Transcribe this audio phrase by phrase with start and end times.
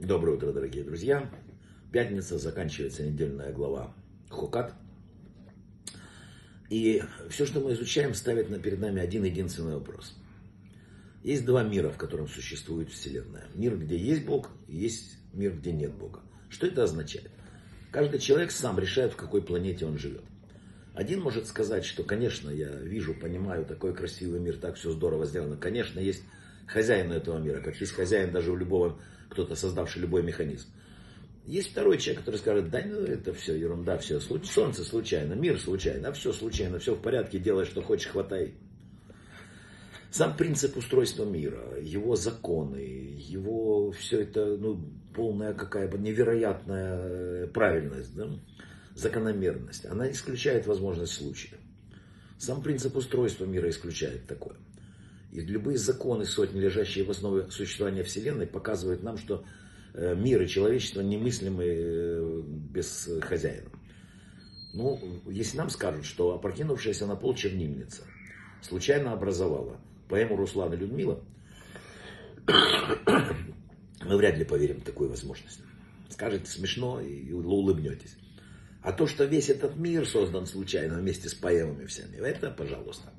[0.00, 1.30] Доброе утро, дорогие друзья.
[1.92, 3.94] Пятница, заканчивается недельная глава
[4.28, 4.74] Хукат.
[6.68, 7.00] И
[7.30, 10.16] все, что мы изучаем, ставит перед нами один единственный вопрос.
[11.22, 13.44] Есть два мира, в котором существует Вселенная.
[13.54, 16.22] Мир, где есть Бог, и есть мир, где нет Бога.
[16.48, 17.30] Что это означает?
[17.92, 20.24] Каждый человек сам решает, в какой планете он живет.
[20.92, 25.56] Один может сказать, что, конечно, я вижу, понимаю, такой красивый мир, так все здорово сделано.
[25.56, 26.24] Конечно, есть
[26.66, 28.98] хозяин этого мира, как есть хозяин даже у любого,
[29.30, 30.68] кто-то создавший любой механизм.
[31.46, 36.08] Есть второй человек, который скажет, да ну это все ерунда, все, солнце случайно, мир случайно,
[36.08, 38.54] а все случайно, все в порядке, делай, что хочешь, хватай.
[40.10, 44.80] Сам принцип устройства мира, его законы, его все это, ну,
[45.14, 48.30] полная какая-то невероятная правильность, да?
[48.94, 51.56] закономерность, она исключает возможность случая.
[52.38, 54.56] Сам принцип устройства мира исключает такое.
[55.34, 59.44] И любые законы сотни, лежащие в основе существования Вселенной, показывают нам, что
[59.92, 63.68] э, мир и человечество немыслимы э, без хозяина.
[64.74, 68.04] Ну, если нам скажут, что опрокинувшаяся на пол чернильница
[68.62, 71.24] случайно образовала поэму Руслана Людмила,
[72.46, 75.58] мы вряд ли поверим в такую возможность.
[76.10, 78.16] Скажете смешно и улыбнетесь.
[78.82, 83.12] А то, что весь этот мир создан случайно вместе с поэмами всеми, это пожалуйста.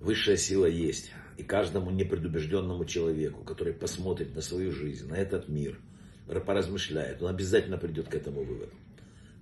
[0.00, 1.12] Высшая сила есть.
[1.36, 5.78] И каждому непредубежденному человеку, который посмотрит на свою жизнь, на этот мир,
[6.26, 8.72] поразмышляет, он обязательно придет к этому выводу.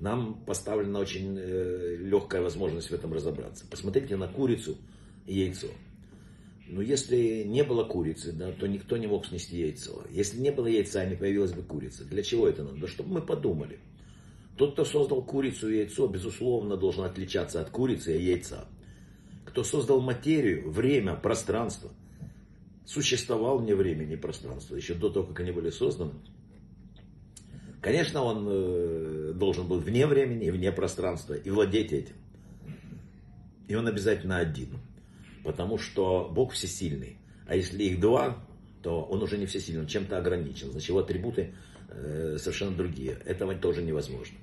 [0.00, 3.66] Нам поставлена очень э, легкая возможность в этом разобраться.
[3.68, 4.76] Посмотрите на курицу
[5.26, 5.68] и яйцо.
[6.68, 10.04] Но если не было курицы, да, то никто не мог снести яйцо.
[10.10, 12.04] Если не было яйца, не появилась бы курица.
[12.04, 12.78] Для чего это надо?
[12.78, 13.80] Да чтобы мы подумали.
[14.56, 18.68] Тот, кто создал курицу и яйцо, безусловно, должен отличаться от курицы и яйца.
[19.58, 21.90] Кто создал материю, время, пространство,
[22.86, 26.12] существовал вне времени и пространства, еще до того, как они были созданы.
[27.80, 32.14] Конечно, он э, должен был вне времени и вне пространства и владеть этим.
[33.66, 34.78] И он обязательно один.
[35.42, 37.18] Потому что Бог всесильный.
[37.48, 38.38] А если их два,
[38.84, 40.70] то он уже не всесильный, он чем-то ограничен.
[40.70, 41.52] Значит, его атрибуты
[41.88, 43.18] э, совершенно другие.
[43.24, 44.38] Этого тоже невозможно.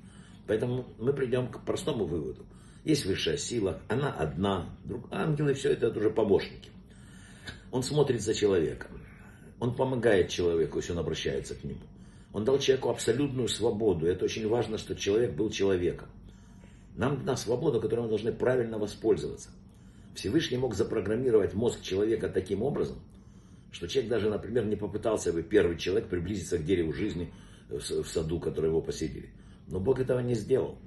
[0.46, 2.44] Поэтому мы придем к простому выводу.
[2.86, 4.70] Есть высшая сила, она одна.
[4.84, 6.70] Друг, ангелы, все это, уже помощники.
[7.72, 8.92] Он смотрит за человеком.
[9.58, 11.80] Он помогает человеку, если он обращается к нему.
[12.32, 14.06] Он дал человеку абсолютную свободу.
[14.06, 16.06] Это очень важно, что человек был человеком.
[16.94, 19.48] Нам дана свобода, которой мы должны правильно воспользоваться.
[20.14, 23.00] Всевышний мог запрограммировать мозг человека таким образом,
[23.72, 27.34] что человек даже, например, не попытался бы первый человек приблизиться к дереву жизни
[27.68, 29.30] в саду, который его посетили.
[29.66, 30.78] Но Бог этого не сделал.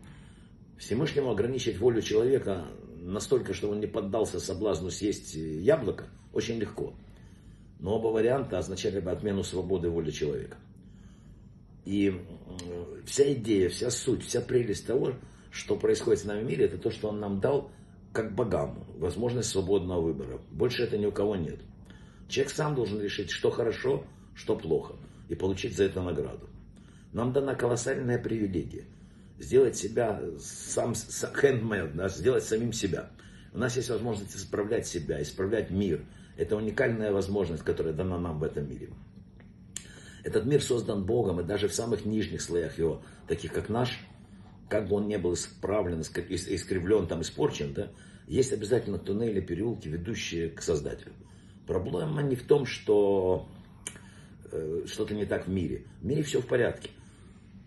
[0.79, 2.67] Всемышнему ограничить волю человека
[3.01, 6.93] настолько, что он не поддался соблазну съесть яблоко, очень легко.
[7.79, 10.57] Но оба варианта означали бы отмену свободы воли человека.
[11.85, 12.21] И
[13.05, 15.13] вся идея, вся суть, вся прелесть того,
[15.51, 17.71] что происходит с нами в мире, это то, что он нам дал
[18.13, 20.39] как богам, возможность свободного выбора.
[20.49, 21.59] Больше это ни у кого нет.
[22.29, 24.95] Человек сам должен решить, что хорошо, что плохо,
[25.27, 26.47] и получить за это награду.
[27.11, 28.85] Нам дана колоссальная привилегия
[29.39, 33.09] сделать себя сам handmade, да, сделать самим себя.
[33.53, 36.05] У нас есть возможность исправлять себя, исправлять мир.
[36.37, 38.89] Это уникальная возможность, которая дана нам в этом мире.
[40.23, 43.99] Этот мир создан Богом, и даже в самых нижних слоях его, таких как наш,
[44.67, 47.91] как бы он не был исправлен, искривлен, там, испорчен, да,
[48.27, 51.13] есть обязательно туннели, переулки, ведущие к Создателю.
[51.65, 53.49] Проблема не в том, что
[54.51, 55.85] э, что-то не так в мире.
[56.01, 56.89] В мире все в порядке.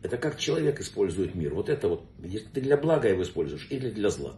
[0.02, 1.54] Это как человек использует мир.
[1.54, 4.36] Вот это вот, если ты для блага его используешь или для зла.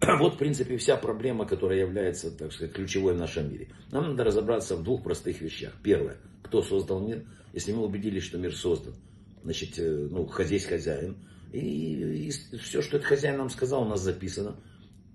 [0.18, 3.68] Вот, в принципе, вся проблема, которая является, так сказать, ключевой в нашем мире.
[3.92, 5.72] Нам надо разобраться в двух простых вещах.
[5.82, 7.24] Первое, кто создал мир.
[7.52, 8.94] Если мы убедились, что мир создан,
[9.42, 11.16] значит, э, ну, здесь хозяин.
[11.52, 14.56] И, и все, что этот хозяин нам сказал, у нас записано.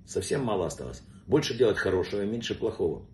[0.06, 1.02] Совсем мало осталось.
[1.28, 3.06] Больше делать хорошего меньше плохого.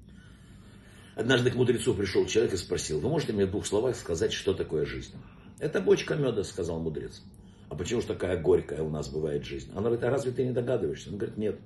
[1.16, 4.54] Однажды к мудрецу пришел человек и спросил, вы можете мне в двух словах сказать, что
[4.54, 5.14] такое жизнь?
[5.62, 7.22] Это бочка меда, сказал мудрец.
[7.70, 9.70] А почему же такая горькая у нас бывает жизнь?
[9.74, 11.12] Она говорит, а разве ты не догадываешься?
[11.12, 11.60] Он говорит, нет.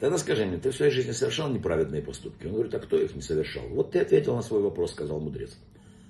[0.00, 2.46] Тогда скажи мне, ты в своей жизни совершал неправедные поступки?
[2.46, 3.68] Он говорит, а кто их не совершал?
[3.68, 5.54] Вот ты ответил на свой вопрос, сказал мудрец.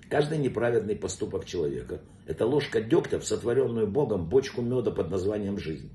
[0.08, 5.90] Каждый неправедный поступок человека– это ложка дегтя в сотворенную Богом бочку меда под названием «жизнь».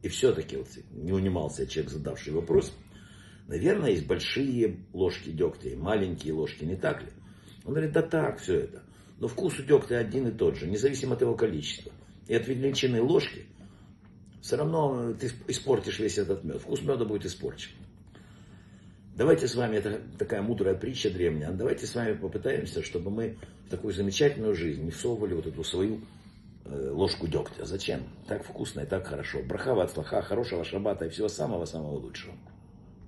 [0.00, 2.72] И все-таки вот, не унимался человек, задавший вопрос.
[3.48, 7.10] Наверное, есть большие ложки дегтя и маленькие ложки, не так ли?
[7.66, 8.82] Он говорит, да так, все это.
[9.20, 11.92] Но вкус у дегтя один и тот же, независимо от его количества.
[12.26, 13.46] И от величины ложки
[14.40, 16.62] все равно ты испортишь весь этот мед.
[16.62, 17.70] Вкус меда будет испорчен.
[19.14, 23.36] Давайте с вами, это такая мудрая притча древняя, давайте с вами попытаемся, чтобы мы
[23.66, 26.00] в такую замечательную жизнь не всовывали вот эту свою
[26.64, 27.66] э, ложку дегтя.
[27.66, 28.04] Зачем?
[28.26, 29.42] Так вкусно и так хорошо.
[29.42, 32.32] Брахава от слаха, хорошего шабата и всего самого-самого лучшего.